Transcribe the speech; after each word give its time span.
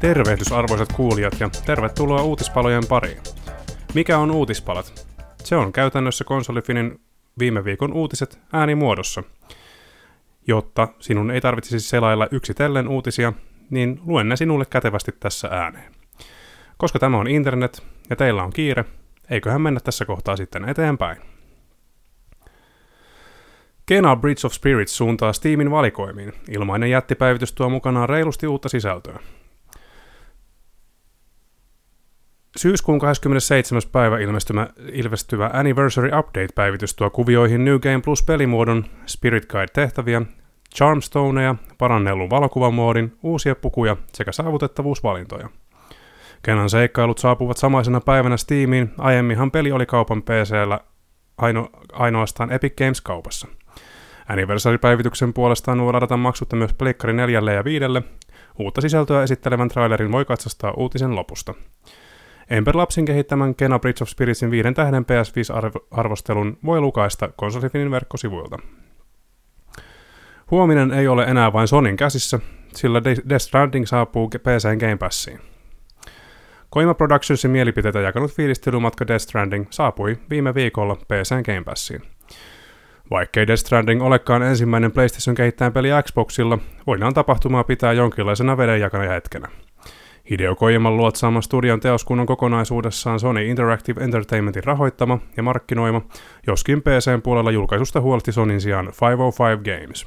Tervehdys 0.00 0.52
arvoisat 0.52 0.92
kuulijat 0.92 1.40
ja 1.40 1.50
tervetuloa 1.66 2.22
uutispalojen 2.22 2.82
pariin. 2.88 3.18
Mikä 3.94 4.18
on 4.18 4.30
uutispalat? 4.30 5.06
Se 5.44 5.56
on 5.56 5.72
käytännössä 5.72 6.24
konsolifinin 6.24 7.00
viime 7.38 7.64
viikon 7.64 7.92
uutiset 7.92 8.38
äänimuodossa. 8.52 9.22
Jotta 10.46 10.88
sinun 11.00 11.30
ei 11.30 11.40
tarvitsisi 11.40 11.88
selailla 11.88 12.28
yksitellen 12.30 12.88
uutisia, 12.88 13.32
niin 13.70 14.00
luen 14.06 14.28
ne 14.28 14.36
sinulle 14.36 14.64
kätevästi 14.70 15.12
tässä 15.20 15.48
ääneen. 15.48 15.94
Koska 16.76 16.98
tämä 16.98 17.18
on 17.18 17.28
internet 17.28 17.82
ja 18.10 18.16
teillä 18.16 18.42
on 18.42 18.52
kiire, 18.52 18.84
eiköhän 19.30 19.60
mennä 19.60 19.80
tässä 19.80 20.04
kohtaa 20.04 20.36
sitten 20.36 20.68
eteenpäin. 20.68 21.18
Kena 23.86 24.16
Bridge 24.16 24.46
of 24.46 24.52
Spirits 24.52 24.96
suuntaa 24.96 25.32
Steamin 25.32 25.70
valikoimiin. 25.70 26.32
Ilmainen 26.50 26.90
jättipäivitys 26.90 27.52
tuo 27.52 27.68
mukanaan 27.68 28.08
reilusti 28.08 28.46
uutta 28.46 28.68
sisältöä. 28.68 29.18
Syyskuun 32.56 32.98
27. 32.98 33.82
päivä 33.92 34.18
ilmestymä, 34.18 34.68
ilmestyvä 34.92 35.50
Anniversary 35.52 36.10
Update-päivitys 36.18 36.94
tuo 36.94 37.10
kuvioihin 37.10 37.64
New 37.64 37.78
Game 37.78 38.00
Plus 38.04 38.22
pelimuodon, 38.22 38.84
Spirit 39.06 39.46
Guide-tehtäviä, 39.46 40.22
Charmstoneja, 40.76 41.54
parannellun 41.78 42.30
valokuvamoodin, 42.30 43.16
uusia 43.22 43.54
pukuja 43.54 43.96
sekä 44.12 44.32
saavutettavuusvalintoja. 44.32 45.48
Kenan 46.42 46.70
seikkailut 46.70 47.18
saapuvat 47.18 47.56
samaisena 47.56 48.00
päivänä 48.00 48.36
Steamiin, 48.36 48.90
aiemminhan 48.98 49.50
peli 49.50 49.72
oli 49.72 49.86
kaupan 49.86 50.22
PCllä 50.22 50.80
aino, 51.38 51.68
ainoastaan 51.92 52.52
Epic 52.52 52.76
Games 52.76 53.00
kaupassa. 53.00 53.48
Anniversary-päivityksen 54.28 55.32
puolestaan 55.32 55.92
ladata 55.92 56.16
maksutta 56.16 56.56
myös 56.56 56.72
Pleikkari 56.72 57.12
4 57.12 57.52
ja 57.52 57.64
5. 57.64 57.84
Uutta 58.58 58.80
sisältöä 58.80 59.22
esittelevän 59.22 59.68
trailerin 59.68 60.12
voi 60.12 60.24
katsastaa 60.24 60.74
uutisen 60.76 61.16
lopusta. 61.16 61.54
Ember 62.50 62.76
Lapsin 62.76 63.04
kehittämän 63.04 63.54
Kena 63.54 63.78
Bridge 63.78 64.02
of 64.02 64.08
Spiritsin 64.08 64.50
viiden 64.50 64.74
tähden 64.74 65.02
PS5-arvostelun 65.04 66.58
voi 66.64 66.80
lukaista 66.80 67.28
konsolifinin 67.36 67.90
verkkosivuilta. 67.90 68.58
Huominen 70.50 70.92
ei 70.92 71.08
ole 71.08 71.24
enää 71.24 71.52
vain 71.52 71.68
Sonin 71.68 71.96
käsissä, 71.96 72.38
sillä 72.74 73.04
Death 73.04 73.42
Stranding 73.42 73.86
saapuu 73.86 74.28
PC 74.28 74.78
Game 74.80 74.96
Passiin. 74.96 75.40
Koima 76.70 76.94
Productionsin 76.94 77.50
mielipiteitä 77.50 78.00
jakanut 78.00 78.32
fiilistelymatka 78.32 79.06
Death 79.06 79.22
Stranding 79.22 79.66
saapui 79.70 80.18
viime 80.30 80.54
viikolla 80.54 80.96
PC 80.96 81.44
Game 81.44 81.64
Passiin. 81.64 82.02
Vaikkei 83.10 83.46
Death 83.46 83.60
Stranding 83.60 84.02
olekaan 84.02 84.42
ensimmäinen 84.42 84.92
PlayStation 84.92 85.36
kehittäjän 85.36 85.72
peli 85.72 85.88
Xboxilla, 86.02 86.58
voidaan 86.86 87.14
tapahtumaa 87.14 87.64
pitää 87.64 87.92
jonkinlaisena 87.92 88.56
vedenjakana 88.56 89.12
hetkenä. 89.12 89.48
Hideo 90.30 90.54
Kojiman 90.54 90.96
luotsaaman 90.96 91.42
studion 91.42 91.80
teoskunnan 91.80 92.26
kokonaisuudessaan 92.26 93.20
Sony 93.20 93.46
Interactive 93.46 94.04
Entertainmentin 94.04 94.64
rahoittama 94.64 95.18
ja 95.36 95.42
markkinoima, 95.42 96.02
joskin 96.46 96.82
PCn 96.82 97.22
puolella 97.22 97.50
julkaisusta 97.50 98.00
huolti 98.00 98.32
Sonin 98.32 98.60
sijaan 98.60 98.86
505 98.86 99.62
Games. 99.64 100.06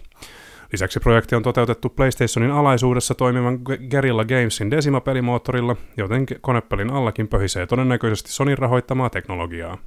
Lisäksi 0.71 0.99
projekti 0.99 1.35
on 1.35 1.43
toteutettu 1.43 1.89
PlayStationin 1.89 2.51
alaisuudessa 2.51 3.15
toimivan 3.15 3.59
Guerrilla 3.89 4.25
Gamesin 4.25 4.71
Decima-pelimoottorilla, 4.71 5.75
joten 5.97 6.25
konepelin 6.41 6.89
allakin 6.89 7.27
pöhisee 7.27 7.67
todennäköisesti 7.67 8.31
Sonin 8.31 8.57
rahoittamaa 8.57 9.09
teknologiaa. 9.09 9.77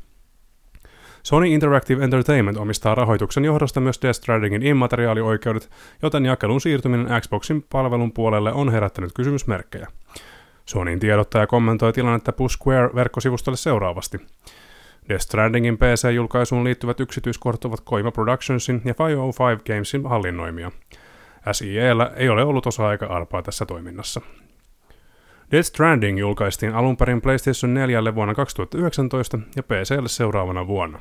Sony 1.25 1.47
Interactive 1.47 2.05
Entertainment 2.05 2.57
omistaa 2.57 2.95
rahoituksen 2.95 3.45
johdosta 3.45 3.81
myös 3.81 4.03
Death 4.03 4.17
Strandingin 4.17 4.63
immateriaalioikeudet, 4.63 5.71
joten 6.03 6.25
jakelun 6.25 6.61
siirtyminen 6.61 7.21
Xboxin 7.21 7.65
palvelun 7.71 8.13
puolelle 8.13 8.53
on 8.53 8.73
herättänyt 8.73 9.13
kysymysmerkkejä. 9.15 9.87
Sonyin 10.67 11.01
tiedottaja 11.01 11.47
kommentoi 11.47 11.93
tilannetta 11.93 12.33
Push 12.33 12.57
Square-verkkosivustolle 12.57 13.57
seuraavasti. 13.57 14.19
Death 15.09 15.23
Strandingin 15.23 15.79
PC-julkaisuun 15.79 16.65
liittyvät 16.65 17.01
yksityiskohdat 17.01 17.65
ovat 17.65 17.81
Koima 17.81 18.11
Productionsin 18.11 18.83
ja 18.85 18.95
505 18.99 19.65
Gamesin 19.65 20.09
hallinnoimia. 20.09 20.71
SIEllä 21.53 22.13
ei 22.17 22.29
ole 22.29 22.45
ollut 22.45 22.67
osa-aika-arpaa 22.67 23.43
tässä 23.43 23.67
toiminnassa. 23.67 24.21
Death 25.51 25.67
Stranding 25.67 26.19
julkaistiin 26.19 26.75
alun 26.75 26.97
perin 26.97 27.21
PlayStation 27.21 27.75
4 27.75 28.15
vuonna 28.15 28.35
2019 28.35 29.39
ja 29.57 29.63
PClle 29.63 30.09
seuraavana 30.09 30.67
vuonna. 30.67 30.99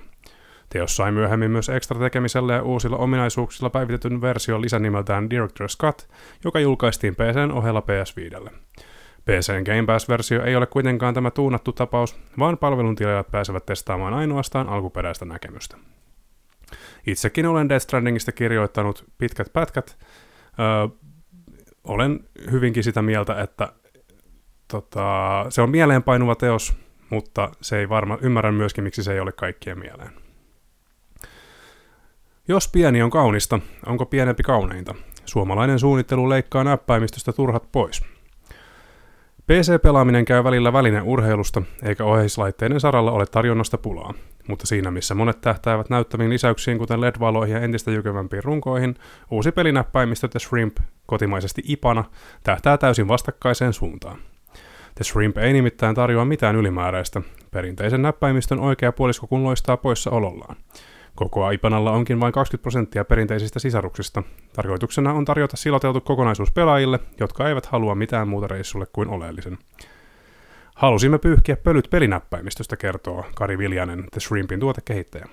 Teos 0.73 0.95
sai 0.95 1.11
myöhemmin 1.11 1.51
myös 1.51 1.69
ekstra 1.69 1.99
tekemisellä 1.99 2.53
ja 2.53 2.63
uusilla 2.63 2.97
ominaisuuksilla 2.97 3.69
päivitetyn 3.69 4.21
version 4.21 4.61
lisänimeltään 4.61 5.29
Director's 5.31 5.77
Cut, 5.81 6.09
joka 6.43 6.59
julkaistiin 6.59 7.15
PCn 7.15 7.51
ohella 7.51 7.79
PS5. 7.79 8.49
PCn 9.25 9.63
Game 9.65 9.85
Pass-versio 9.85 10.43
ei 10.43 10.55
ole 10.55 10.65
kuitenkaan 10.65 11.13
tämä 11.13 11.31
tuunattu 11.31 11.71
tapaus, 11.71 12.19
vaan 12.39 12.57
palveluntilaajat 12.57 13.31
pääsevät 13.31 13.65
testaamaan 13.65 14.13
ainoastaan 14.13 14.69
alkuperäistä 14.69 15.25
näkemystä. 15.25 15.77
Itsekin 17.07 17.45
olen 17.45 17.69
Death 17.69 17.83
Strandingista 17.83 18.31
kirjoittanut 18.31 19.05
pitkät 19.17 19.53
pätkät. 19.53 19.97
Öö, 20.59 20.97
olen 21.83 22.19
hyvinkin 22.51 22.83
sitä 22.83 23.01
mieltä, 23.01 23.41
että 23.41 23.73
tota, 24.67 25.45
se 25.49 25.61
on 25.61 25.69
mieleenpainuva 25.69 26.35
teos, 26.35 26.77
mutta 27.09 27.51
se 27.61 27.77
ei 27.77 27.89
varma, 27.89 28.17
ymmärrän 28.21 28.53
myöskin, 28.53 28.83
miksi 28.83 29.03
se 29.03 29.13
ei 29.13 29.19
ole 29.19 29.31
kaikkien 29.31 29.79
mieleen. 29.79 30.22
Jos 32.47 32.67
pieni 32.67 33.01
on 33.01 33.09
kaunista, 33.09 33.59
onko 33.85 34.05
pienempi 34.05 34.43
kauneinta? 34.43 34.95
Suomalainen 35.25 35.79
suunnittelu 35.79 36.29
leikkaa 36.29 36.63
näppäimistöstä 36.63 37.33
turhat 37.33 37.71
pois. 37.71 38.01
PC-pelaaminen 39.47 40.25
käy 40.25 40.43
välillä 40.43 40.73
väline 40.73 41.01
urheilusta, 41.01 41.61
eikä 41.83 42.03
oheislaitteiden 42.05 42.79
saralla 42.79 43.11
ole 43.11 43.25
tarjonnasta 43.25 43.77
pulaa. 43.77 44.13
Mutta 44.47 44.67
siinä 44.67 44.91
missä 44.91 45.15
monet 45.15 45.41
tähtäävät 45.41 45.89
näyttäviin 45.89 46.29
lisäyksiin, 46.29 46.77
kuten 46.77 47.01
LED-valoihin 47.01 47.55
ja 47.55 47.61
entistä 47.61 47.91
jykevämpiin 47.91 48.43
runkoihin, 48.43 48.95
uusi 49.31 49.51
pelinäppäimistö 49.51 50.27
The 50.27 50.39
Shrimp, 50.39 50.77
kotimaisesti 51.05 51.61
IPANA, 51.65 52.03
tähtää 52.43 52.77
täysin 52.77 53.07
vastakkaiseen 53.07 53.73
suuntaan. 53.73 54.17
The 54.95 55.03
Shrimp 55.03 55.37
ei 55.37 55.53
nimittäin 55.53 55.95
tarjoa 55.95 56.25
mitään 56.25 56.55
ylimääräistä. 56.55 57.21
Perinteisen 57.51 58.01
näppäimistön 58.01 58.59
oikea 58.59 58.91
puolisko 58.91 59.27
kun 59.27 59.43
loistaa 59.43 59.77
poissaolollaan. 59.77 60.55
Koko 61.15 61.51
Ipanalla 61.51 61.91
onkin 61.91 62.19
vain 62.19 62.33
20 62.33 62.61
prosenttia 62.61 63.05
perinteisistä 63.05 63.59
sisaruksista. 63.59 64.23
Tarkoituksena 64.53 65.13
on 65.13 65.25
tarjota 65.25 65.57
siloteltu 65.57 66.01
kokonaisuus 66.01 66.51
pelaajille, 66.51 66.99
jotka 67.19 67.49
eivät 67.49 67.65
halua 67.65 67.95
mitään 67.95 68.27
muuta 68.27 68.47
reissulle 68.47 68.85
kuin 68.93 69.09
oleellisen. 69.09 69.57
Halusimme 70.75 71.17
pyyhkiä 71.17 71.55
pölyt 71.55 71.87
pelinäppäimistöstä, 71.89 72.77
kertoo 72.77 73.25
Kari 73.35 73.57
Viljanen, 73.57 74.03
The 74.11 74.19
Shrimpin 74.19 74.59
tuotekehittäjä. 74.59 75.25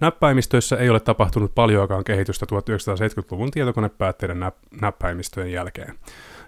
Näppäimistöissä 0.00 0.76
ei 0.76 0.90
ole 0.90 1.00
tapahtunut 1.00 1.54
paljoakaan 1.54 2.04
kehitystä 2.04 2.46
1970-luvun 2.46 3.50
tietokonepäätteiden 3.50 4.40
näp- 4.40 4.80
näppäimistöjen 4.80 5.52
jälkeen. 5.52 5.98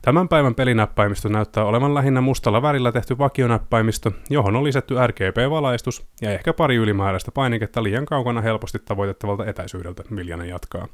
Tämän 0.05 0.29
päivän 0.29 0.55
pelinäppäimistö 0.55 1.29
näyttää 1.29 1.65
olevan 1.65 1.95
lähinnä 1.95 2.21
mustalla 2.21 2.63
värillä 2.63 2.93
tehty 2.93 3.19
vakionäppäimistö, 3.19 4.11
johon 4.31 4.57
on 4.57 4.65
lisätty 4.65 4.95
RGB-valaistus 5.07 6.07
ja 6.23 6.31
ehkä 6.31 6.53
pari 6.53 6.77
ylimääräistä 6.77 7.31
painiketta 7.33 7.83
liian 7.83 8.07
kaukana 8.07 8.41
helposti 8.41 8.79
tavoitettavalta 8.79 9.47
etäisyydeltä, 9.47 10.03
Viljanen 10.17 10.49
jatkaa. 10.49 10.89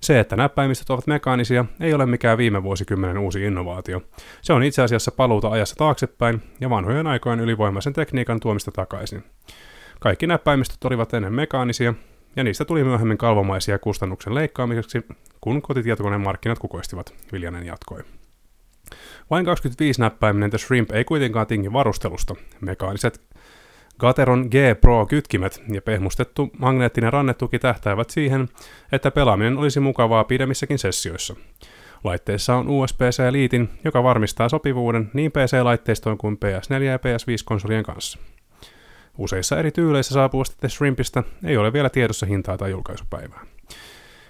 Se, 0.00 0.20
että 0.20 0.36
näppäimistöt 0.36 0.90
ovat 0.90 1.06
mekaanisia, 1.06 1.64
ei 1.80 1.94
ole 1.94 2.06
mikään 2.06 2.38
viime 2.38 2.62
vuosikymmenen 2.62 3.18
uusi 3.18 3.42
innovaatio. 3.42 4.02
Se 4.42 4.52
on 4.52 4.62
itse 4.62 4.82
asiassa 4.82 5.12
paluuta 5.12 5.48
ajassa 5.48 5.76
taaksepäin 5.76 6.42
ja 6.60 6.70
vanhojen 6.70 7.06
aikojen 7.06 7.40
ylivoimaisen 7.40 7.92
tekniikan 7.92 8.40
tuomista 8.40 8.72
takaisin. 8.72 9.24
Kaikki 10.00 10.26
näppäimistöt 10.26 10.84
olivat 10.84 11.14
ennen 11.14 11.34
mekaanisia, 11.34 11.94
ja 12.36 12.44
niistä 12.44 12.64
tuli 12.64 12.84
myöhemmin 12.84 13.18
kalvomaisia 13.18 13.78
kustannuksen 13.78 14.34
leikkaamiseksi, 14.34 15.06
kun 15.40 15.62
kotitietokoneen 15.62 16.20
markkinat 16.20 16.58
kukoistivat, 16.58 17.14
Viljanen 17.32 17.66
jatkoi. 17.66 18.00
Vain 19.30 19.44
25 19.44 20.00
näppäiminen 20.00 20.50
The 20.50 20.58
Shrimp 20.58 20.92
ei 20.92 21.04
kuitenkaan 21.04 21.46
tingi 21.46 21.72
varustelusta. 21.72 22.34
Mekaaniset 22.60 23.20
Gateron 23.98 24.48
G 24.50 24.80
Pro-kytkimet 24.80 25.62
ja 25.72 25.82
pehmustettu 25.82 26.50
magneettinen 26.58 27.12
rannetuki 27.12 27.58
tähtäävät 27.58 28.10
siihen, 28.10 28.48
että 28.92 29.10
pelaaminen 29.10 29.58
olisi 29.58 29.80
mukavaa 29.80 30.24
pidemmissäkin 30.24 30.78
sessioissa. 30.78 31.36
Laitteessa 32.04 32.56
on 32.56 32.68
USB-C-liitin, 32.68 33.68
joka 33.84 34.02
varmistaa 34.02 34.48
sopivuuden 34.48 35.10
niin 35.14 35.32
PC-laitteistoon 35.32 36.18
kuin 36.18 36.38
PS4 36.44 36.82
ja 36.82 36.96
PS5-konsolien 36.96 37.84
kanssa. 37.84 38.18
Useissa 39.18 39.58
eri 39.58 39.70
tyyleissä 39.70 40.14
saapuvasta 40.14 40.56
The 40.60 40.68
Shrimpistä 40.68 41.22
ei 41.44 41.56
ole 41.56 41.72
vielä 41.72 41.90
tiedossa 41.90 42.26
hintaa 42.26 42.58
tai 42.58 42.70
julkaisupäivää. 42.70 43.53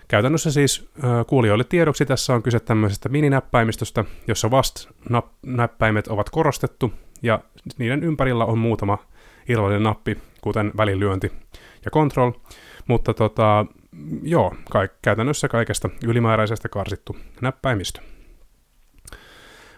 Käytännössä 0.08 0.52
siis 0.52 0.88
kuulijoille 1.26 1.64
tiedoksi 1.64 2.06
tässä 2.06 2.34
on 2.34 2.42
kyse 2.42 2.60
tämmöisestä 2.60 3.08
mininäppäimistöstä, 3.08 4.04
jossa 4.28 4.50
vast-näppäimet 4.50 6.08
ovat 6.08 6.30
korostettu 6.30 6.92
ja 7.22 7.40
niiden 7.78 8.04
ympärillä 8.04 8.44
on 8.44 8.58
muutama 8.58 8.98
irrallinen 9.48 9.82
nappi, 9.82 10.18
kuten 10.40 10.72
välilyönti 10.76 11.32
ja 11.84 11.90
control, 11.90 12.32
mutta 12.86 13.14
tota, 13.14 13.66
joo, 14.22 14.54
ka- 14.70 14.88
käytännössä 15.02 15.48
kaikesta 15.48 15.88
ylimääräisestä 16.06 16.68
karsittu 16.68 17.16
näppäimistö. 17.40 18.00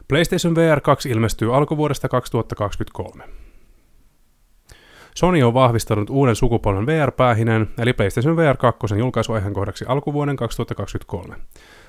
PlayStation 0.08 0.54
VR 0.54 0.80
2 0.80 1.10
ilmestyy 1.10 1.56
alkuvuodesta 1.56 2.08
2023. 2.08 3.45
Sony 5.16 5.42
on 5.42 5.54
vahvistanut 5.54 6.10
uuden 6.10 6.36
sukupolven 6.36 6.86
VR-päähinen, 6.86 7.68
eli 7.78 7.92
PlayStation 7.92 8.36
VR 8.36 8.56
2 8.56 8.98
julkaisuajankohdaksi 8.98 9.84
alkuvuoden 9.88 10.36
2023. 10.36 11.36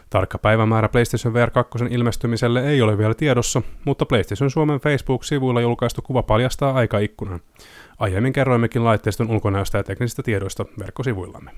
Tarkka 0.09 0.37
päivämäärä 0.37 0.89
PlayStation 0.89 1.33
VR 1.33 1.51
2 1.51 1.79
ilmestymiselle 1.89 2.67
ei 2.69 2.81
ole 2.81 2.97
vielä 2.97 3.13
tiedossa, 3.13 3.61
mutta 3.85 4.05
PlayStation 4.05 4.51
Suomen 4.51 4.79
Facebook-sivuilla 4.79 5.61
julkaistu 5.61 6.01
kuva 6.01 6.23
paljastaa 6.23 6.73
aikaikkunan. 6.73 7.39
Aiemmin 7.99 8.33
kerroimmekin 8.33 8.83
laitteiston 8.83 9.31
ulkonäöstä 9.31 9.77
ja 9.77 9.83
teknisistä 9.83 10.23
tiedoista 10.23 10.65
verkkosivuillamme. 10.79 11.51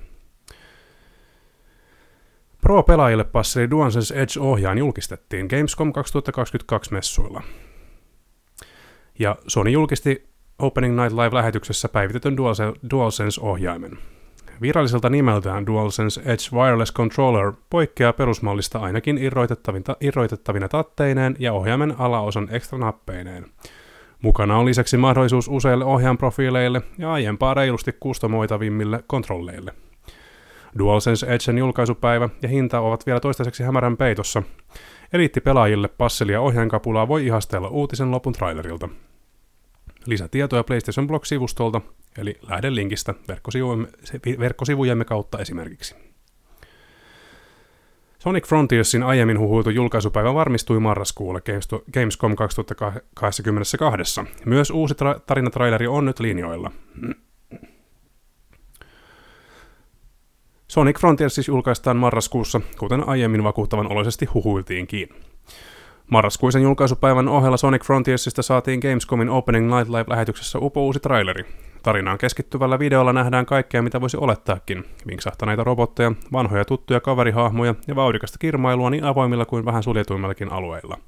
Pro-pelaajille 2.62 3.24
passeli 3.24 3.70
DualSense 3.70 4.14
Edge-ohjaan 4.14 4.78
julkistettiin 4.78 5.46
Gamescom 5.46 5.92
2022 5.92 6.92
messuilla. 6.92 7.42
Ja 9.18 9.36
Sony 9.46 9.70
julkisti 9.70 10.29
Opening 10.60 11.00
Night 11.00 11.12
Live-lähetyksessä 11.12 11.88
päivitetyn 11.88 12.36
DualSense-ohjaimen. 12.90 13.98
Viralliselta 14.62 15.10
nimeltään 15.10 15.66
DualSense 15.66 16.20
Edge 16.20 16.56
Wireless 16.56 16.92
Controller 16.92 17.52
poikkeaa 17.70 18.12
perusmallista 18.12 18.78
ainakin 18.78 19.18
irroitettavina 20.00 20.68
tatteineen 20.68 21.36
ja 21.38 21.52
ohjaimen 21.52 21.94
alaosan 21.98 22.48
ekstra 22.50 22.78
nappeineen. 22.78 23.46
Mukana 24.22 24.56
on 24.56 24.66
lisäksi 24.66 24.96
mahdollisuus 24.96 25.48
useille 25.48 25.84
ohjainprofiileille 25.84 26.82
ja 26.98 27.12
aiempaa 27.12 27.54
reilusti 27.54 27.92
kustomoitavimmille 28.00 29.04
kontrolleille. 29.06 29.72
DualSense 30.78 31.26
Edgen 31.26 31.58
julkaisupäivä 31.58 32.28
ja 32.42 32.48
hinta 32.48 32.80
ovat 32.80 33.06
vielä 33.06 33.20
toistaiseksi 33.20 33.62
hämärän 33.62 33.96
peitossa. 33.96 34.42
Eliittipelaajille 35.12 35.88
passelia 35.88 36.40
ohjainkapulaa 36.40 37.08
voi 37.08 37.26
ihastella 37.26 37.68
uutisen 37.68 38.10
lopun 38.10 38.32
trailerilta. 38.32 38.88
Lisätietoja 40.06 40.64
PlayStation 40.64 41.06
Blog-sivustolta, 41.06 41.80
eli 42.18 42.38
linkistä 42.68 43.14
verkkosivujemme, 43.28 43.88
verkkosivujemme 44.38 45.04
kautta 45.04 45.38
esimerkiksi. 45.38 45.94
Sonic 48.18 48.46
Frontiersin 48.46 49.02
aiemmin 49.02 49.38
huhuiltu 49.38 49.70
julkaisupäivä 49.70 50.34
varmistui 50.34 50.80
marraskuulle 50.80 51.42
Gamescom 51.92 52.36
2022. 52.36 54.20
Myös 54.44 54.70
uusi 54.70 54.94
tra- 54.94 55.20
tarinatraileri 55.26 55.86
on 55.86 56.04
nyt 56.04 56.20
linjoilla. 56.20 56.70
Sonic 60.68 61.00
Frontiers 61.00 61.34
siis 61.34 61.48
julkaistaan 61.48 61.96
marraskuussa, 61.96 62.60
kuten 62.78 63.08
aiemmin 63.08 63.44
vakuuttavan 63.44 63.92
oloisesti 63.92 64.26
huhuiltiinkin. 64.26 65.08
Marraskuisen 66.10 66.62
julkaisupäivän 66.62 67.28
ohella 67.28 67.56
Sonic 67.56 67.84
Frontiersista 67.84 68.42
saatiin 68.42 68.80
Gamescomin 68.80 69.28
Opening 69.28 69.74
Night 69.74 69.88
Live-lähetyksessä 69.88 70.58
upo 70.58 70.84
uusi 70.84 71.00
traileri. 71.00 71.44
Tarinaan 71.82 72.18
keskittyvällä 72.18 72.78
videolla 72.78 73.12
nähdään 73.12 73.46
kaikkea, 73.46 73.82
mitä 73.82 74.00
voisi 74.00 74.16
olettaakin. 74.16 74.84
Vinksahtaneita 75.06 75.64
robotteja, 75.64 76.12
vanhoja 76.32 76.64
tuttuja 76.64 77.00
kaverihahmoja 77.00 77.74
ja 77.86 77.96
vauhdikasta 77.96 78.38
kirmailua 78.38 78.90
niin 78.90 79.04
avoimilla 79.04 79.44
kuin 79.44 79.64
vähän 79.64 79.82
suljetuimmillakin 79.82 80.52
alueilla. 80.52 80.98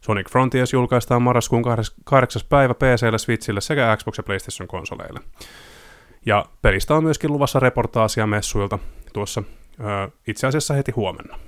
Sonic 0.00 0.30
Frontiers 0.30 0.72
julkaistaan 0.72 1.22
marraskuun 1.22 1.64
8. 2.04 2.42
päivä 2.48 2.74
PClle, 2.74 3.18
Switchille 3.18 3.60
sekä 3.60 3.96
Xbox 3.96 4.16
ja 4.18 4.22
PlayStation 4.22 4.68
konsoleille. 4.68 5.20
Ja 6.26 6.44
pelistä 6.62 6.94
on 6.94 7.04
myöskin 7.04 7.32
luvassa 7.32 7.60
reportaasia 7.60 8.26
messuilta 8.26 8.78
tuossa 9.12 9.42
ö, 9.80 10.10
itse 10.26 10.46
asiassa 10.46 10.74
heti 10.74 10.92
huomenna. 10.92 11.38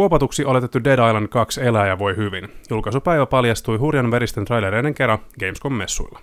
Kuopatuksi 0.00 0.44
oletettu 0.44 0.84
Dead 0.84 1.08
Island 1.08 1.28
2 1.28 1.60
elää 1.60 1.86
ja 1.86 1.98
voi 1.98 2.16
hyvin. 2.16 2.48
Julkaisupäivä 2.70 3.26
paljastui 3.26 3.76
hurjan 3.76 4.10
veristen 4.10 4.44
trailereiden 4.44 4.94
kerran 4.94 5.18
Gamescom-messuilla. 5.40 6.18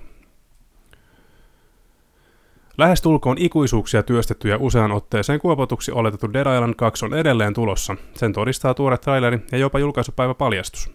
Lähestulkoon 2.78 3.38
ikuisuuksia 3.40 4.04
työstettyjä 4.04 4.58
usean 4.58 4.92
otteeseen 4.92 5.40
kuopatuksi 5.40 5.92
oletettu 5.92 6.34
Dead 6.34 6.56
Island 6.56 6.74
2 6.74 7.06
on 7.06 7.14
edelleen 7.14 7.54
tulossa. 7.54 7.96
Sen 8.14 8.34
todistaa 8.34 8.74
tuore 8.74 8.98
traileri 8.98 9.40
ja 9.52 9.58
jopa 9.58 9.80
julkaisupäivä 9.80 10.34
paljastus. 10.34 10.92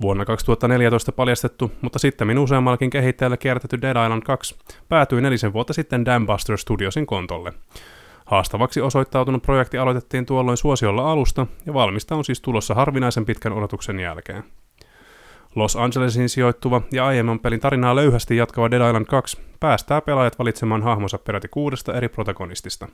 Vuonna 0.00 0.24
2014 0.24 1.12
paljastettu, 1.12 1.72
mutta 1.82 1.98
sitten 1.98 2.38
useammallakin 2.38 2.90
kehittäjällä 2.90 3.36
kierrätetty 3.36 3.82
Dead 3.82 4.04
Island 4.06 4.22
2 4.22 4.56
päätyi 4.88 5.20
nelisen 5.20 5.52
vuotta 5.52 5.72
sitten 5.72 6.04
Dambuster 6.04 6.58
Studiosin 6.58 7.06
kontolle. 7.06 7.52
Haastavaksi 8.30 8.80
osoittautunut 8.80 9.42
projekti 9.42 9.78
aloitettiin 9.78 10.26
tuolloin 10.26 10.56
suosiolla 10.56 11.12
alusta, 11.12 11.46
ja 11.66 11.74
valmista 11.74 12.14
on 12.14 12.24
siis 12.24 12.40
tulossa 12.40 12.74
harvinaisen 12.74 13.26
pitkän 13.26 13.52
odotuksen 13.52 14.00
jälkeen. 14.00 14.44
Los 15.54 15.76
Angelesin 15.76 16.28
sijoittuva 16.28 16.82
ja 16.92 17.06
aiemman 17.06 17.38
pelin 17.38 17.60
tarinaa 17.60 17.96
löyhästi 17.96 18.36
jatkava 18.36 18.70
Dead 18.70 18.88
Island 18.88 19.06
2 19.06 19.38
päästää 19.60 20.00
pelaajat 20.00 20.38
valitsemaan 20.38 20.82
hahmonsa 20.82 21.18
peräti 21.18 21.48
kuudesta 21.48 21.94
eri 21.94 22.08
protagonistista. 22.08 22.88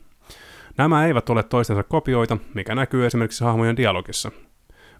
Nämä 0.78 1.06
eivät 1.06 1.30
ole 1.30 1.42
toistensa 1.42 1.82
kopioita, 1.82 2.36
mikä 2.54 2.74
näkyy 2.74 3.06
esimerkiksi 3.06 3.44
hahmojen 3.44 3.76
dialogissa. 3.76 4.30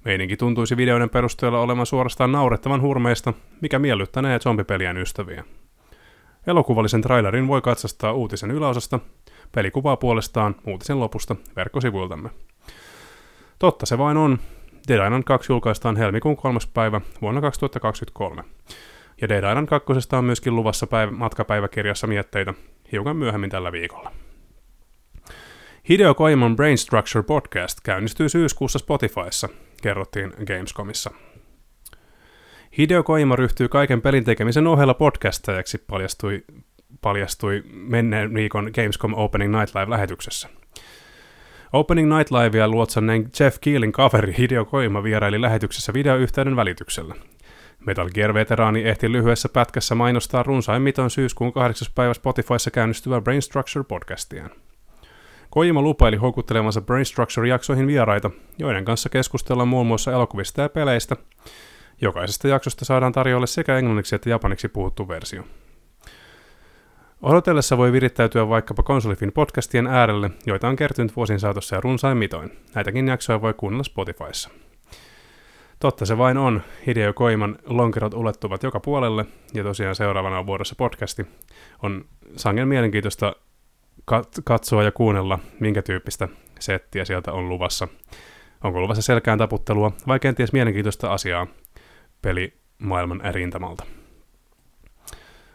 Meininki 0.05 0.37
tuntuisi 0.37 0.77
videoiden 0.77 1.11
perusteella 1.11 1.61
olevan 1.61 1.87
suorastaan 1.87 2.33
naurettavan 2.33 2.83
hurmeista, 2.83 3.33
mikä 3.61 3.79
miellyttänee 3.79 4.39
zombipelien 4.39 4.97
ystäviä. 4.97 5.45
Elokuvallisen 6.47 7.03
trailerin 7.03 7.49
voi 7.49 7.63
katsastaa 7.63 8.13
uutisen 8.13 8.51
yläosasta, 8.51 9.01
pelikuvaa 9.55 9.97
puolestaan 9.97 10.55
uutisen 10.67 11.01
lopusta 11.01 11.37
verkkosivuiltamme. 11.57 12.31
Totta 13.59 13.87
se 13.87 13.99
vain 13.99 14.17
on, 14.17 14.39
Dead 14.89 15.07
Island 15.07 15.25
2 15.25 15.53
julkaistaan 15.53 15.97
helmikuun 15.97 16.37
3. 16.37 16.59
päivä 16.75 17.01
vuonna 17.23 17.41
2023. 17.41 18.45
Ja 19.21 19.29
Dead 19.29 19.51
Island 19.51 19.67
2 19.67 19.93
on 20.19 20.25
myöskin 20.25 20.57
luvassa 20.57 20.87
päivä, 20.87 21.13
matkapäiväkirjassa 21.13 22.07
mietteitä 22.07 22.55
hiukan 22.93 23.17
myöhemmin 23.17 23.51
tällä 23.51 23.73
viikolla. 23.73 24.13
Hideo 25.89 26.15
Koimon 26.15 26.57
Brain 26.57 26.79
Structure 26.79 27.23
Podcast 27.23 27.79
käynnistyy 27.83 28.29
syyskuussa 28.29 28.79
Spotifyssa, 28.79 29.49
kerrottiin 29.83 30.33
Gamescomissa. 30.47 31.11
Hideo 32.79 33.03
Koima 33.03 33.37
ryhtyy 33.37 33.69
kaiken 33.69 34.03
pelin 34.03 34.25
tekemisen 34.25 34.67
ohella 34.67 34.95
podcastajaksi, 34.95 35.85
paljastui, 35.87 36.45
paljastui 37.01 37.63
menneen 37.73 38.35
viikon 38.35 38.71
Gamescom 38.75 39.15
Opening 39.15 39.59
Night 39.59 39.75
Live-lähetyksessä. 39.75 40.49
Opening 41.73 42.17
Night 42.17 42.31
Livea 42.31 42.69
luotsanneen 42.69 43.31
Jeff 43.41 43.59
Keelin 43.61 43.93
kaveri 43.93 44.35
Hideo 44.39 44.65
Koima 44.65 45.03
vieraili 45.03 45.41
lähetyksessä 45.41 45.95
videoyhteyden 45.95 46.57
välityksellä. 46.57 47.15
Metal 47.87 48.11
Gear-veteraani 48.15 48.85
ehti 48.85 49.13
lyhyessä 49.13 49.49
pätkässä 49.49 49.95
mainostaa 49.95 50.43
runsain 50.43 50.83
miton 50.83 51.11
syyskuun 51.11 51.53
8. 51.53 51.89
päivä 51.95 52.15
Spotifyssa 52.15 52.71
käynnistyvää 52.71 53.21
Brain 53.21 53.43
Structure 53.43 53.85
podcastiaan. 53.89 54.51
Kojima 55.51 55.83
lupaili 55.83 56.17
houkuttelemansa 56.17 56.81
Brain 56.81 57.07
Structure-jaksoihin 57.07 57.87
vieraita, 57.87 58.31
joiden 58.59 58.85
kanssa 58.85 59.09
keskustellaan 59.09 59.69
muun 59.69 59.87
muassa 59.87 60.13
elokuvista 60.13 60.63
ja 60.63 60.69
peleistä. 60.69 61.17
Jokaisesta 62.01 62.49
jaksosta 62.49 62.85
saadaan 62.85 63.13
tarjolle 63.13 63.47
sekä 63.47 63.79
englanniksi 63.79 64.15
että 64.15 64.31
japaniksi 64.31 64.69
puhuttu 64.69 65.09
versio. 65.09 65.43
Odotellessa 67.23 67.79
voi 67.79 67.93
virittäytyä 67.93 68.49
vaikkapa 68.49 68.83
konsolifin 68.83 69.33
podcastien 69.33 69.87
äärelle, 69.87 70.31
joita 70.47 70.69
on 70.69 70.77
kertynyt 70.77 71.17
vuosien 71.17 71.41
saatossa 71.41 71.75
ja 71.75 71.81
runsain 71.81 72.19
mitoin. 72.19 72.59
Näitäkin 72.75 73.09
jaksoja 73.09 73.43
voi 73.43 73.55
kuunnella 73.55 73.85
Spotifyssa. 73.85 74.51
Totta 75.81 76.07
se 76.07 76.19
vain 76.19 76.39
on, 76.39 76.63
Hideo 76.87 77.13
Koiman 77.13 77.59
lonkerot 77.67 78.15
ulettuvat 78.15 78.63
joka 78.63 78.81
puolelle, 78.81 79.25
ja 79.55 79.63
tosiaan 79.63 79.95
seuraavana 79.95 80.47
vuorossa 80.47 80.75
podcasti 80.79 81.27
on 81.83 82.05
sangen 82.37 82.69
mielenkiintoista 82.69 83.37
katsoa 84.45 84.83
ja 84.83 84.93
kuunnella, 84.93 85.39
minkä 85.61 85.83
tyyppistä 85.83 86.29
settiä 86.61 87.05
sieltä 87.05 87.33
on 87.33 87.49
luvassa. 87.49 87.89
Onko 88.65 88.81
luvassa 88.81 89.03
selkään 89.03 89.39
taputtelua 89.39 89.93
vai 90.07 90.21
kenties 90.21 90.53
mielenkiintoista 90.53 91.13
asiaa 91.13 91.47
pelimaailman 92.27 93.21
rintamalta. 93.31 93.85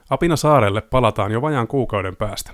Apina 0.10 0.36
saarelle 0.36 0.82
palataan 0.82 1.32
jo 1.32 1.42
vajaan 1.42 1.68
kuukauden 1.68 2.16
päästä. 2.16 2.52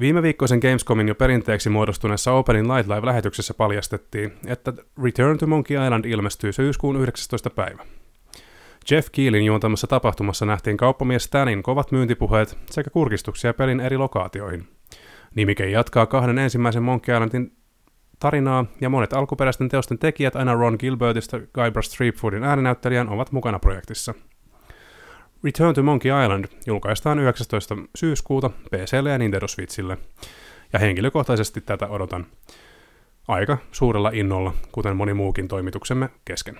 Viime 0.00 0.22
viikkoisen 0.22 0.58
Gamescomin 0.58 1.08
jo 1.08 1.14
perinteeksi 1.14 1.70
muodostuneessa 1.70 2.32
Opening 2.32 2.74
Light 2.74 2.90
Live-lähetyksessä 2.90 3.54
paljastettiin, 3.54 4.32
että 4.46 4.72
Return 5.02 5.38
to 5.38 5.46
Monkey 5.46 5.84
Island 5.84 6.04
ilmestyy 6.04 6.52
syyskuun 6.52 6.96
19. 6.96 7.50
päivä. 7.50 7.86
Jeff 8.90 9.08
Keelin 9.12 9.44
juontamassa 9.44 9.86
tapahtumassa 9.86 10.46
nähtiin 10.46 10.76
kauppamies 10.76 11.24
Stanin 11.24 11.62
kovat 11.62 11.92
myyntipuheet 11.92 12.58
sekä 12.70 12.90
kurkistuksia 12.90 13.54
pelin 13.54 13.80
eri 13.80 13.96
lokaatioihin. 13.96 14.68
Nimike 15.34 15.70
jatkaa 15.70 16.06
kahden 16.06 16.38
ensimmäisen 16.38 16.82
Monkey 16.82 17.14
Islandin 17.14 17.59
tarinaa, 18.20 18.64
ja 18.80 18.88
monet 18.88 19.12
alkuperäisten 19.12 19.68
teosten 19.68 19.98
tekijät 19.98 20.36
aina 20.36 20.54
Ron 20.54 20.76
Gilbertista 20.80 21.38
Guybrush 21.54 21.96
Threepwoodin 21.96 22.44
ääninäyttelijän 22.44 23.08
ovat 23.08 23.32
mukana 23.32 23.58
projektissa. 23.58 24.14
Return 25.44 25.74
to 25.74 25.82
Monkey 25.82 26.24
Island 26.24 26.44
julkaistaan 26.66 27.18
19. 27.18 27.76
syyskuuta 27.94 28.50
PClle 28.70 29.10
ja 29.10 29.18
Nintendo 29.18 29.48
Switchille, 29.48 29.98
ja 30.72 30.78
henkilökohtaisesti 30.78 31.60
tätä 31.60 31.86
odotan. 31.88 32.26
aika 33.28 33.58
suurella 33.72 34.10
innolla, 34.14 34.54
kuten 34.72 34.96
moni 34.96 35.14
muukin 35.14 35.48
toimituksemme 35.48 36.08
kesken. 36.24 36.58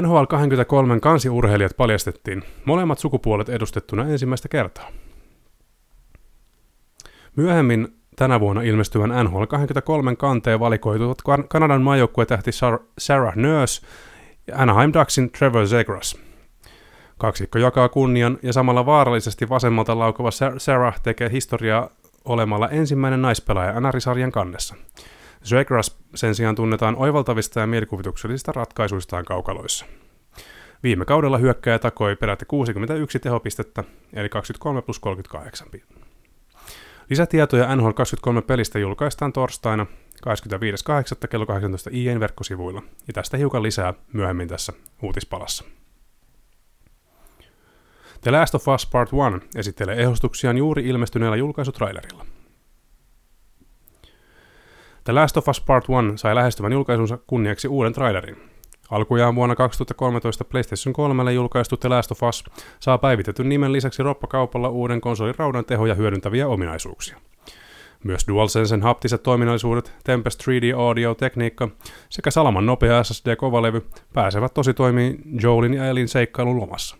NHL 0.00 0.24
23 0.24 1.00
kansiurheilijat 1.00 1.76
paljastettiin, 1.76 2.42
molemmat 2.64 2.98
sukupuolet 2.98 3.48
edustettuna 3.48 4.08
ensimmäistä 4.08 4.48
kertaa. 4.48 4.90
Myöhemmin 7.36 7.96
tänä 8.16 8.40
vuonna 8.40 8.62
ilmestyvän 8.62 9.24
NHL 9.24 9.44
23 9.44 10.16
kanteen 10.16 10.60
valikoituvat 10.60 11.18
Kanadan 11.48 11.82
maajoukkuetähti 11.82 12.50
Sarah 12.98 13.36
Nurse 13.36 13.86
ja 14.46 14.54
Anaheim 14.56 14.92
Ducksin 14.98 15.30
Trevor 15.30 15.66
Zegras. 15.66 16.16
Kaksikko 17.18 17.58
jakaa 17.58 17.88
kunnian 17.88 18.38
ja 18.42 18.52
samalla 18.52 18.86
vaarallisesti 18.86 19.48
vasemmalta 19.48 19.98
laukova 19.98 20.30
Sarah 20.58 21.00
tekee 21.00 21.30
historiaa 21.30 21.90
olemalla 22.24 22.68
ensimmäinen 22.68 23.22
naispelaaja 23.22 23.80
NR-sarjan 23.80 24.32
kannessa. 24.32 24.74
Zegras 25.44 25.98
sen 26.14 26.34
sijaan 26.34 26.54
tunnetaan 26.54 26.96
oivaltavista 26.96 27.60
ja 27.60 27.66
mielikuvituksellisista 27.66 28.52
ratkaisuistaan 28.52 29.24
kaukaloissa. 29.24 29.86
Viime 30.82 31.04
kaudella 31.04 31.38
hyökkäjä 31.38 31.78
takoi 31.78 32.16
peräti 32.16 32.44
61 32.44 33.18
tehopistettä, 33.18 33.84
eli 34.12 34.28
23 34.28 34.82
plus 34.82 34.98
38. 34.98 35.68
Lisätietoja 37.10 37.76
NHL 37.76 37.90
23 37.90 38.42
pelistä 38.42 38.78
julkaistaan 38.78 39.32
torstaina 39.32 39.86
25.8. 40.26 41.28
kello 41.28 41.46
18 41.46 41.90
IEN 41.92 42.20
verkkosivuilla, 42.20 42.82
ja 43.06 43.12
tästä 43.12 43.36
hiukan 43.36 43.62
lisää 43.62 43.94
myöhemmin 44.12 44.48
tässä 44.48 44.72
uutispalassa. 45.02 45.64
The 48.20 48.30
Last 48.30 48.54
of 48.54 48.68
Us 48.68 48.86
Part 48.86 49.10
1 49.34 49.48
esittelee 49.58 50.02
ehostuksiaan 50.02 50.58
juuri 50.58 50.88
ilmestyneellä 50.88 51.36
julkaisutrailerilla. 51.36 52.26
The 55.04 55.12
Last 55.12 55.36
of 55.36 55.48
Us 55.48 55.60
Part 55.60 55.84
1 55.84 56.18
sai 56.18 56.34
lähestyvän 56.34 56.72
julkaisunsa 56.72 57.18
kunniaksi 57.26 57.68
uuden 57.68 57.92
trailerin. 57.92 58.53
Alkujaan 58.90 59.34
vuonna 59.34 59.56
2013 59.56 60.44
PlayStation 60.44 60.92
3 60.92 61.32
julkaistu 61.32 61.76
The 61.76 61.88
Last 61.88 62.10
of 62.10 62.22
Us 62.22 62.44
saa 62.80 62.98
päivitetyn 62.98 63.48
nimen 63.48 63.72
lisäksi 63.72 64.02
roppakaupalla 64.02 64.68
uuden 64.68 65.00
konsolin 65.00 65.34
raudan 65.38 65.64
tehoja 65.64 65.94
hyödyntäviä 65.94 66.48
ominaisuuksia. 66.48 67.16
Myös 68.04 68.24
DualSensen 68.28 68.82
haptiset 68.82 69.22
toiminnallisuudet, 69.22 69.92
Tempest 70.04 70.42
3D 70.42 70.76
Audio-tekniikka 70.76 71.68
sekä 72.08 72.30
Salaman 72.30 72.66
nopea 72.66 73.04
SSD-kovalevy 73.04 73.86
pääsevät 74.12 74.54
tosi 74.54 74.74
toimiin 74.74 75.22
Joelin 75.42 75.74
ja 75.74 75.86
Elin 75.86 76.08
seikkailun 76.08 76.60
lomassa. 76.60 76.96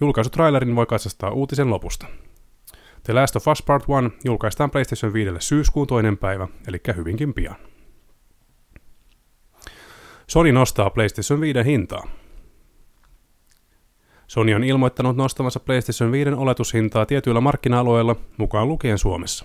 Julkaisutrailerin 0.00 0.76
voi 0.76 0.86
katsastaa 0.86 1.30
uutisen 1.30 1.70
lopusta. 1.70 2.06
The 3.02 3.12
Last 3.12 3.36
of 3.36 3.48
Us 3.48 3.62
Part 3.62 3.84
1 4.06 4.18
julkaistaan 4.24 4.70
PlayStation 4.70 5.12
5 5.12 5.30
syyskuun 5.38 5.86
toinen 5.86 6.18
päivä, 6.18 6.48
eli 6.68 6.80
hyvinkin 6.96 7.34
pian. 7.34 7.69
Sony 10.30 10.52
nostaa 10.52 10.90
PlayStation 10.90 11.40
5 11.40 11.64
hintaa. 11.64 12.02
Sony 14.26 14.54
on 14.54 14.64
ilmoittanut 14.64 15.16
nostavansa 15.16 15.60
PlayStation 15.60 16.12
5 16.12 16.30
oletushintaa 16.30 17.06
tietyillä 17.06 17.40
markkina-alueilla, 17.40 18.16
mukaan 18.36 18.68
lukien 18.68 18.98
Suomessa. 18.98 19.44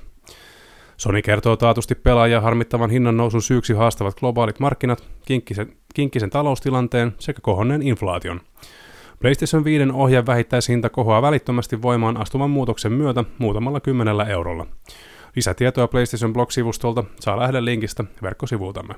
Sony 0.97 1.21
kertoo 1.21 1.55
taatusti 1.55 1.95
pelaajia 1.95 2.41
harmittavan 2.41 2.89
hinnan 2.89 3.17
nousun 3.17 3.41
syyksi 3.41 3.73
haastavat 3.73 4.19
globaalit 4.19 4.59
markkinat, 4.59 5.03
kinkkisen, 5.25 5.73
kinkkisen 5.93 6.29
taloustilanteen 6.29 7.15
sekä 7.19 7.41
kohonneen 7.41 7.81
inflaation– 7.81 8.41
PlayStation 9.19 9.63
5 9.63 9.83
ohjeen 9.93 10.25
vähittäishinta 10.25 10.89
kohoaa 10.89 11.21
välittömästi 11.21 11.81
voimaan 11.81 12.17
astuvan 12.17 12.49
muutoksen 12.49 12.91
myötä 12.91 13.23
muutamalla 13.37 13.79
kymmenellä 13.79 14.23
eurolla. 14.23 14.67
Lisätietoja 15.35 15.87
PlayStation 15.87 16.33
Blog-sivustolta 16.33 17.03
saa 17.19 17.39
lähde 17.39 17.65
linkistä 17.65 18.03
verkkosivultamme. 18.21 18.95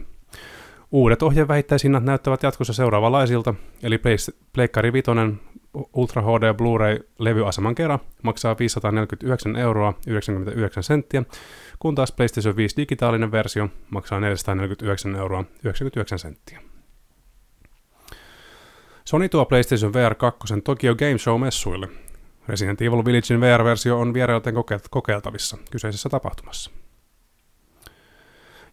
Uudet 0.91 1.23
ohjeen 1.23 1.47
vähittäishinnat 1.47 2.03
näyttävät 2.03 2.43
jatkossa 2.43 2.73
seuraavanlaisilta, 2.73 3.53
eli 3.83 3.99
Pleikkari 4.53 4.93
5 4.93 5.11
Ultra 5.93 6.21
HD 6.21 6.53
Blu-ray 6.53 6.99
levyaseman 7.19 7.75
kerran 7.75 7.99
maksaa 8.23 8.55
549 8.59 9.55
euroa 9.55 9.93
99 10.07 10.83
senttiä, 10.83 11.23
kun 11.79 11.95
taas 11.95 12.11
PlayStation 12.11 12.55
5 12.55 12.77
digitaalinen 12.77 13.31
versio 13.31 13.69
maksaa 13.89 14.19
449 14.19 15.15
euroa 15.15 15.43
99 15.63 16.19
senttiä. 16.19 16.61
Sony 19.05 19.29
tuo 19.29 19.45
PlayStation 19.45 19.93
VR 19.93 20.15
2 20.15 20.61
Tokyo 20.63 20.95
Game 20.95 21.17
Show-messuille. 21.17 21.87
Resident 22.47 22.81
Evil 22.81 23.05
Villagein 23.05 23.41
VR-versio 23.41 23.99
on 23.99 24.13
vierailten 24.13 24.53
kokeiltavissa 24.89 25.57
kyseisessä 25.71 26.09
tapahtumassa. 26.09 26.71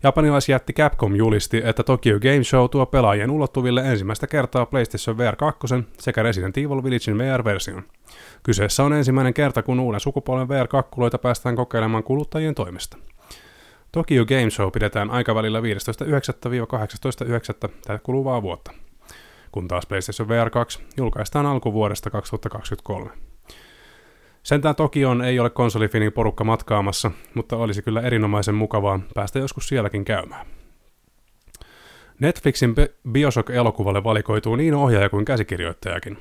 Japanilaisjätti 0.04 0.72
Capcom 0.72 1.16
julisti, 1.16 1.62
että 1.64 1.82
Tokyo 1.82 2.20
Game 2.20 2.44
Show 2.44 2.68
tuo 2.70 2.86
pelaajien 2.86 3.30
ulottuville 3.30 3.80
ensimmäistä 3.80 4.26
kertaa 4.26 4.66
PlayStation 4.66 5.18
VR 5.18 5.36
2 5.36 5.66
sekä 5.98 6.22
Resident 6.22 6.58
Evil 6.58 6.82
Villagein 6.84 7.18
VR-version. 7.18 7.82
Kyseessä 8.42 8.84
on 8.84 8.92
ensimmäinen 8.92 9.34
kerta, 9.34 9.62
kun 9.62 9.80
uuden 9.80 10.00
sukupolven 10.00 10.48
VR-kakkuloita 10.48 11.18
päästään 11.18 11.56
kokeilemaan 11.56 12.04
kuluttajien 12.04 12.54
toimesta. 12.54 12.96
Tokyo 13.92 14.26
Game 14.26 14.50
Show 14.50 14.70
pidetään 14.72 15.10
aikavälillä 15.10 15.60
15.9.–18.9. 15.60 15.68
tätä 17.58 17.98
kuluvaa 18.02 18.42
vuotta 18.42 18.72
kun 19.54 19.68
taas 19.68 19.86
PlayStation 19.86 20.28
VR 20.28 20.50
2 20.50 20.80
julkaistaan 20.96 21.46
alkuvuodesta 21.46 22.10
2023. 22.10 23.33
Sentään 24.44 24.74
on 25.08 25.22
ei 25.22 25.38
ole 25.40 25.50
konsolifinin 25.50 26.12
porukka 26.12 26.44
matkaamassa, 26.44 27.10
mutta 27.34 27.56
olisi 27.56 27.82
kyllä 27.82 28.00
erinomaisen 28.00 28.54
mukavaa 28.54 29.00
päästä 29.14 29.38
joskus 29.38 29.68
sielläkin 29.68 30.04
käymään. 30.04 30.46
Netflixin 32.20 32.74
Bioshock-elokuvalle 33.12 34.04
valikoituu 34.04 34.56
niin 34.56 34.74
ohjaaja 34.74 35.08
kuin 35.08 35.24
käsikirjoittajakin. 35.24 36.18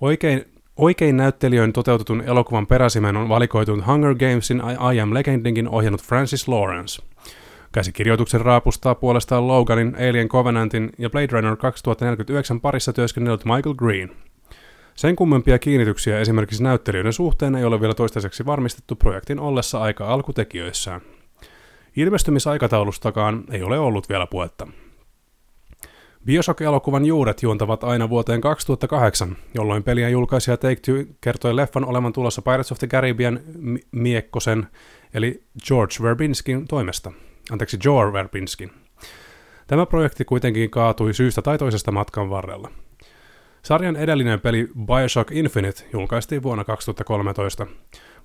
Oikein, 0.00 0.44
oikein 0.76 1.16
näyttelijöin 1.16 1.72
toteutetun 1.72 2.22
elokuvan 2.26 2.66
peräsimen 2.66 3.16
on 3.16 3.28
valikoitunut 3.28 3.86
Hunger 3.86 4.14
Gamesin 4.14 4.62
I 4.94 5.00
Am 5.00 5.14
Legendinkin 5.14 5.68
ohjannut 5.68 6.02
Francis 6.02 6.48
Lawrence– 6.48 7.02
Käsikirjoituksen 7.74 8.40
raapustaa 8.40 8.94
puolestaan 8.94 9.48
Loganin, 9.48 9.96
Alien 10.08 10.28
Covenantin 10.28 10.92
ja 10.98 11.10
Blade 11.10 11.28
Runner 11.30 11.56
2049 11.56 12.60
parissa 12.60 12.92
työskennellyt 12.92 13.44
Michael 13.44 13.74
Green. 13.74 14.10
Sen 14.94 15.16
kummempia 15.16 15.58
kiinnityksiä 15.58 16.20
esimerkiksi 16.20 16.62
näyttelijöiden 16.62 17.12
suhteen 17.12 17.54
ei 17.54 17.64
ole 17.64 17.80
vielä 17.80 17.94
toistaiseksi 17.94 18.46
varmistettu 18.46 18.96
projektin 18.96 19.40
ollessa 19.40 19.80
aika 19.80 20.06
alkutekijöissään. 20.06 21.00
Ilmestymisaikataulustakaan 21.96 23.44
ei 23.50 23.62
ole 23.62 23.78
ollut 23.78 24.08
vielä 24.08 24.26
puhetta. 24.26 24.66
Bioshock-elokuvan 26.24 27.04
juuret 27.04 27.42
juontavat 27.42 27.84
aina 27.84 28.08
vuoteen 28.08 28.40
2008, 28.40 29.36
jolloin 29.54 29.82
pelien 29.82 30.12
julkaisija 30.12 30.56
Take-Two 30.56 31.14
kertoi 31.20 31.56
leffan 31.56 31.84
olevan 31.84 32.12
tulossa 32.12 32.42
Pirates 32.42 32.72
of 32.72 32.78
the 32.78 32.86
Caribbean 32.86 33.40
miekkosen, 33.92 34.66
eli 35.14 35.42
George 35.66 35.94
Verbinskin 36.02 36.68
toimesta– 36.68 37.12
anteeksi, 37.50 37.78
Jor 37.84 38.12
Verbinski. 38.12 38.68
Tämä 39.66 39.86
projekti 39.86 40.24
kuitenkin 40.24 40.70
kaatui 40.70 41.14
syystä 41.14 41.42
tai 41.42 41.58
toisesta 41.58 41.92
matkan 41.92 42.30
varrella. 42.30 42.70
Sarjan 43.62 43.96
edellinen 43.96 44.40
peli 44.40 44.68
Bioshock 44.86 45.32
Infinite 45.32 45.84
julkaistiin 45.92 46.42
vuonna 46.42 46.64
2013. 46.64 47.66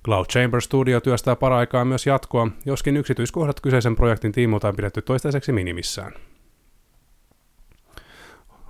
Cloud 0.04 0.26
Chamber 0.26 0.60
Studio 0.60 1.00
työstää 1.00 1.36
paraikaa 1.36 1.84
myös 1.84 2.06
jatkoa, 2.06 2.48
joskin 2.66 2.96
yksityiskohdat 2.96 3.60
kyseisen 3.60 3.96
projektin 3.96 4.32
tiimoilta 4.32 4.68
on 4.68 4.76
pidetty 4.76 5.02
toistaiseksi 5.02 5.52
minimissään. 5.52 6.12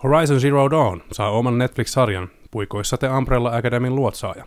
Horizon 0.02 0.40
Zero 0.40 0.70
Dawn 0.70 1.02
saa 1.12 1.30
oman 1.30 1.58
Netflix-sarjan, 1.58 2.28
puikoissa 2.50 2.96
te 2.96 3.08
Umbrella 3.08 3.56
Academyn 3.56 3.96
luotsaaja. 3.96 4.46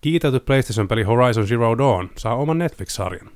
Kiitetty 0.00 0.40
PlayStation-peli 0.40 1.02
Horizon 1.02 1.46
Zero 1.46 1.78
Dawn 1.78 2.08
saa 2.16 2.34
oman 2.34 2.58
Netflix-sarjan. 2.58 3.30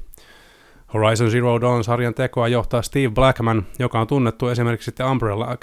Horizon 0.95 1.31
Zero 1.31 1.61
Dawn-sarjan 1.61 2.15
tekoa 2.15 2.49
johtaa 2.49 2.83
Steve 2.83 3.09
Blackman, 3.15 3.67
joka 3.79 4.01
on 4.01 4.07
tunnettu 4.07 4.49
esimerkiksi 4.49 4.93
Umbrella, 5.11 5.57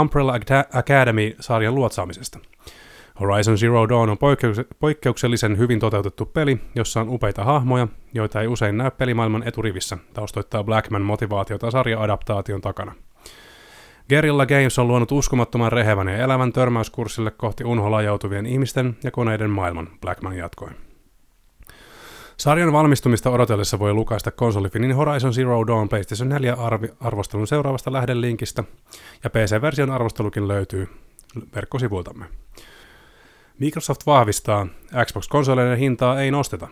Umbrella 0.00 0.34
Academy-sarjan 0.72 1.74
luotsaamisesta. 1.74 2.38
Horizon 3.20 3.58
Zero 3.58 3.88
Dawn 3.88 4.10
on 4.10 4.18
poikkeuksellisen 4.80 5.58
hyvin 5.58 5.80
toteutettu 5.80 6.26
peli, 6.26 6.60
jossa 6.74 7.00
on 7.00 7.08
upeita 7.08 7.44
hahmoja, 7.44 7.88
joita 8.14 8.40
ei 8.40 8.46
usein 8.46 8.78
näy 8.78 8.90
pelimaailman 8.90 9.48
eturivissä, 9.48 9.98
taustoittaa 10.14 10.64
Blackman 10.64 11.02
motivaatiota 11.02 11.70
sarja-adaptaation 11.70 12.60
takana. 12.60 12.92
Guerrilla 14.08 14.46
Games 14.46 14.78
on 14.78 14.88
luonut 14.88 15.12
uskomattoman 15.12 15.72
rehevän 15.72 16.08
ja 16.08 16.16
elävän 16.16 16.52
törmäyskurssille 16.52 17.30
kohti 17.30 17.64
unholla 17.64 18.02
joutuvien 18.02 18.46
ihmisten 18.46 18.96
ja 19.04 19.10
koneiden 19.10 19.50
maailman, 19.50 19.88
Blackman 20.00 20.36
jatkoi. 20.36 20.68
Sarjan 22.36 22.72
valmistumista 22.72 23.30
odotellessa 23.30 23.78
voi 23.78 23.92
lukaista 23.92 24.30
konsolifinin 24.30 24.94
Horizon 24.94 25.34
Zero 25.34 25.66
Dawn 25.66 25.88
PlayStation 25.88 26.28
4 26.28 26.54
arvi- 26.54 26.94
arvostelun 27.00 27.46
seuraavasta 27.46 27.92
lähdelinkistä, 27.92 28.64
ja 29.24 29.30
PC-version 29.30 29.90
arvostelukin 29.90 30.48
löytyy 30.48 30.88
verkkosivuiltamme. 31.54 32.24
Microsoft 33.58 34.06
vahvistaa, 34.06 34.66
Xbox-konsoleiden 35.04 35.78
hintaa 35.78 36.20
ei 36.20 36.30
nosteta. 36.30 36.68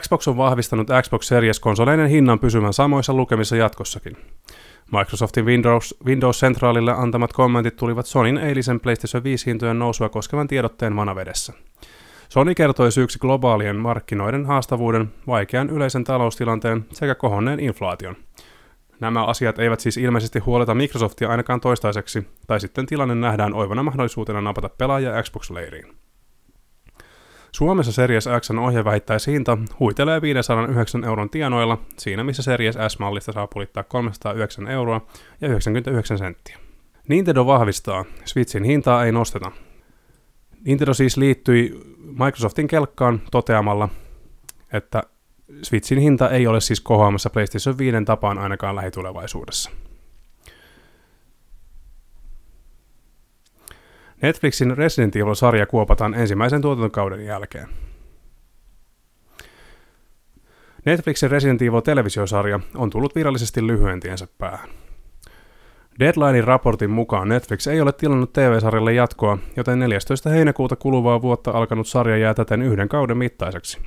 Xbox 0.00 0.28
on 0.28 0.36
vahvistanut 0.36 0.88
Xbox 1.02 1.26
Series-konsoleiden 1.26 2.08
hinnan 2.08 2.38
pysyvän 2.38 2.72
samoissa 2.72 3.12
lukemissa 3.12 3.56
jatkossakin. 3.56 4.16
Microsoftin 4.92 5.44
Windows, 5.44 5.94
Windows 6.04 6.40
Centralille 6.40 6.92
antamat 6.92 7.32
kommentit 7.32 7.76
tulivat 7.76 8.06
Sonin 8.06 8.38
eilisen 8.38 8.80
PlayStation 8.80 9.24
5 9.24 9.46
hintojen 9.46 9.78
nousua 9.78 10.08
koskevan 10.08 10.48
tiedotteen 10.48 10.96
vanavedessä. 10.96 11.52
Sony 12.30 12.54
kertoi 12.54 12.92
syyksi 12.92 13.18
globaalien 13.18 13.76
markkinoiden 13.76 14.46
haastavuuden, 14.46 15.12
vaikean 15.26 15.70
yleisen 15.70 16.04
taloustilanteen 16.04 16.84
sekä 16.92 17.14
kohonneen 17.14 17.60
inflaation. 17.60 18.16
Nämä 19.00 19.24
asiat 19.24 19.58
eivät 19.58 19.80
siis 19.80 19.96
ilmeisesti 19.96 20.38
huoleta 20.38 20.74
Microsoftia 20.74 21.28
ainakaan 21.28 21.60
toistaiseksi, 21.60 22.28
tai 22.46 22.60
sitten 22.60 22.86
tilanne 22.86 23.14
nähdään 23.14 23.54
oivana 23.54 23.82
mahdollisuutena 23.82 24.40
napata 24.40 24.68
pelaajia 24.68 25.22
Xbox-leiriin. 25.22 25.92
Suomessa 27.52 27.92
Series 27.92 28.28
X 28.40 28.50
ohjevähittäishinta 28.50 29.58
huitelee 29.80 30.22
509 30.22 31.04
euron 31.04 31.30
tienoilla, 31.30 31.78
siinä 31.98 32.24
missä 32.24 32.42
Series 32.42 32.78
S-mallista 32.88 33.32
saa 33.32 33.46
pulittaa 33.46 33.82
309 33.82 34.68
euroa 34.68 35.06
ja 35.40 35.48
99 35.48 36.18
senttiä. 36.18 36.58
Nintendo 37.08 37.46
vahvistaa, 37.46 38.04
Switchin 38.24 38.64
hintaa 38.64 39.04
ei 39.04 39.12
nosteta. 39.12 39.52
Nintendo 40.64 40.94
siis 40.94 41.16
liittyi 41.16 41.80
Microsoftin 42.24 42.68
kelkkaan 42.68 43.22
toteamalla, 43.30 43.88
että 44.72 45.02
Switchin 45.62 45.98
hinta 45.98 46.30
ei 46.30 46.46
ole 46.46 46.60
siis 46.60 46.80
kohoamassa 46.80 47.30
PlayStation 47.30 47.78
5 47.78 47.96
tapaan 48.04 48.38
ainakaan 48.38 48.76
lähitulevaisuudessa. 48.76 49.70
Netflixin 54.22 54.76
Resident 54.76 55.16
Evil-sarja 55.16 55.66
kuopataan 55.66 56.14
ensimmäisen 56.14 56.62
tuotantokauden 56.62 57.26
jälkeen. 57.26 57.68
Netflixin 60.84 61.30
Resident 61.30 61.62
Evil-televisiosarja 61.62 62.60
on 62.74 62.90
tullut 62.90 63.14
virallisesti 63.14 63.66
lyhyentiensä 63.66 64.28
päähän. 64.38 64.70
Deadlinein 66.00 66.44
raportin 66.44 66.90
mukaan 66.90 67.28
Netflix 67.28 67.66
ei 67.66 67.80
ole 67.80 67.92
tilannut 67.92 68.32
TV-sarjalle 68.32 68.92
jatkoa, 68.92 69.38
joten 69.56 69.78
14. 69.78 70.30
heinäkuuta 70.30 70.76
kuluvaa 70.76 71.22
vuotta 71.22 71.50
alkanut 71.50 71.88
sarja 71.88 72.16
jää 72.16 72.34
täten 72.34 72.62
yhden 72.62 72.88
kauden 72.88 73.16
mittaiseksi. 73.16 73.78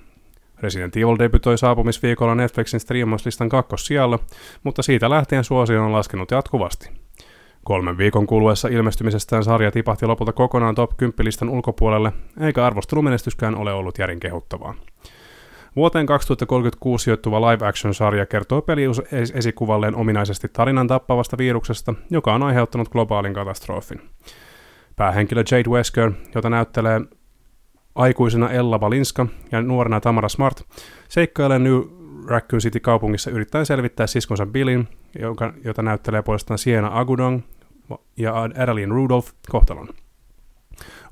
Resident 0.59 0.97
Evil 0.97 1.19
debytoi 1.19 1.57
saapumisviikolla 1.57 2.35
Netflixin 2.35 2.79
striimauslistan 2.79 3.49
kakkossijalla, 3.49 4.19
mutta 4.63 4.81
siitä 4.81 5.09
lähtien 5.09 5.43
suosio 5.43 5.83
on 5.83 5.91
laskenut 5.91 6.31
jatkuvasti. 6.31 6.89
Kolmen 7.63 7.97
viikon 7.97 8.27
kuluessa 8.27 8.67
ilmestymisestään 8.67 9.43
sarja 9.43 9.71
tipahti 9.71 10.05
lopulta 10.05 10.33
kokonaan 10.33 10.75
top 10.75 10.97
10 10.97 11.25
listan 11.25 11.49
ulkopuolelle, 11.49 12.11
eikä 12.41 12.65
arvostelumenestyskään 12.65 13.55
ole 13.55 13.73
ollut 13.73 13.97
järin 13.97 14.19
kehuttavaa. 14.19 14.75
Vuoteen 15.75 16.05
2036 16.05 17.03
sijoittuva 17.03 17.51
live-action-sarja 17.51 18.25
kertoo 18.25 18.61
peliesikuvalleen 18.61 19.95
ominaisesti 19.95 20.47
tarinan 20.53 20.87
tappavasta 20.87 21.37
viruksesta, 21.37 21.93
joka 22.09 22.33
on 22.33 22.43
aiheuttanut 22.43 22.89
globaalin 22.89 23.33
katastrofin. 23.33 24.01
Päähenkilö 24.95 25.43
Jade 25.51 25.69
Wesker, 25.69 26.11
jota 26.35 26.49
näyttelee 26.49 27.01
aikuisena 27.95 28.51
Ella 28.51 28.81
Valinska 28.81 29.25
ja 29.51 29.61
nuorena 29.61 29.99
Tamara 29.99 30.29
Smart, 30.29 30.61
seikkailee 31.09 31.59
New 31.59 31.81
Raccoon 32.27 32.59
City 32.59 32.79
kaupungissa 32.79 33.31
yrittäen 33.31 33.65
selvittää 33.65 34.07
siskonsa 34.07 34.45
Billin, 34.45 34.87
jota 35.63 35.81
näyttelee 35.81 36.21
puolestaan 36.21 36.57
Siena 36.57 36.89
Agudong 36.93 37.41
ja 38.17 38.41
Adeline 38.41 38.93
Rudolph 38.93 39.33
kohtalon. 39.49 39.87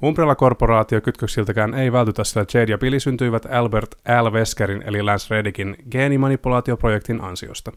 Umbrella-korporaatio 0.04 1.02
kytköksiltäkään 1.02 1.74
ei 1.74 1.92
vältytä, 1.92 2.24
sillä 2.24 2.46
Jade 2.54 2.72
ja 2.72 2.78
Billy 2.78 3.00
syntyivät 3.00 3.46
Albert 3.46 3.96
L. 4.22 4.34
Veskerin 4.34 4.84
eli 4.86 5.02
Lance 5.02 5.36
Redickin 5.36 5.76
geenimanipulaatioprojektin 5.92 7.22
ansiosta. 7.22 7.72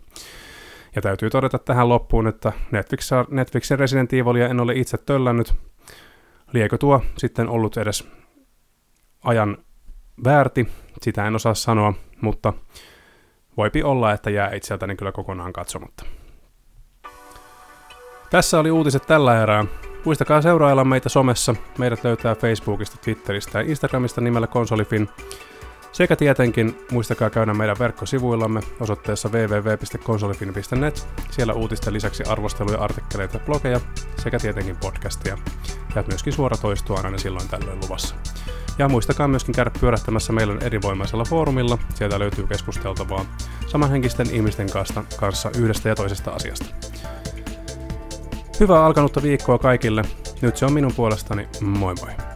Ja 0.96 1.02
täytyy 1.02 1.30
todeta 1.30 1.58
tähän 1.58 1.88
loppuun, 1.88 2.26
että 2.26 2.52
Netflix, 2.70 3.10
Netflixin 3.30 3.78
Resident 3.78 4.12
Evilia 4.12 4.48
en 4.48 4.60
ole 4.60 4.72
itse 4.74 4.98
töllännyt. 4.98 5.54
Liekö 6.52 6.78
tuo 6.78 7.02
sitten 7.18 7.48
ollut 7.48 7.76
edes 7.76 8.08
ajan 9.24 9.58
väärti, 10.24 10.68
sitä 11.02 11.26
en 11.26 11.34
osaa 11.34 11.54
sanoa, 11.54 11.94
mutta 12.20 12.52
voipi 13.56 13.82
olla, 13.82 14.12
että 14.12 14.30
jää 14.30 14.54
itseltäni 14.54 14.96
kyllä 14.96 15.12
kokonaan 15.12 15.52
katsomatta. 15.52 16.04
Tässä 18.30 18.58
oli 18.58 18.70
uutiset 18.70 19.06
tällä 19.06 19.42
erää. 19.42 19.64
Muistakaa 20.04 20.42
seurailla 20.42 20.84
meitä 20.84 21.08
somessa. 21.08 21.54
Meidät 21.78 22.04
löytää 22.04 22.34
Facebookista, 22.34 22.96
Twitteristä 22.96 23.58
ja 23.58 23.70
Instagramista 23.70 24.20
nimellä 24.20 24.46
Konsolifin. 24.46 25.08
Sekä 25.92 26.16
tietenkin 26.16 26.78
muistakaa 26.90 27.30
käydä 27.30 27.54
meidän 27.54 27.78
verkkosivuillamme 27.78 28.60
osoitteessa 28.80 29.28
www.konsolifin.net. 29.28 31.08
Siellä 31.30 31.52
uutisten 31.52 31.92
lisäksi 31.92 32.24
arvosteluja, 32.24 32.78
artikkeleita 32.78 33.36
ja 33.36 33.44
blogeja 33.44 33.80
sekä 34.22 34.38
tietenkin 34.38 34.76
podcastia. 34.76 35.38
Ja 35.94 36.04
myöskin 36.08 36.32
suoratoistoa 36.32 37.00
aina 37.04 37.18
silloin 37.18 37.48
tällöin 37.48 37.80
luvassa. 37.82 38.14
Ja 38.78 38.88
muistakaa 38.88 39.28
myöskin 39.28 39.54
käydä 39.54 39.70
pyörähtämässä 39.80 40.32
meidän 40.32 40.62
erivoimaisella 40.62 41.24
foorumilla. 41.24 41.78
Sieltä 41.94 42.18
löytyy 42.18 42.46
keskusteltavaa 42.46 43.24
samanhenkisten 43.66 44.30
ihmisten 44.30 44.68
kanssa 45.16 45.50
yhdestä 45.58 45.88
ja 45.88 45.94
toisesta 45.94 46.30
asiasta. 46.30 46.66
Hyvää 48.60 48.84
alkanutta 48.84 49.22
viikkoa 49.22 49.58
kaikille. 49.58 50.02
Nyt 50.42 50.56
se 50.56 50.66
on 50.66 50.72
minun 50.72 50.92
puolestani. 50.96 51.48
Moi 51.60 51.94
moi. 52.00 52.33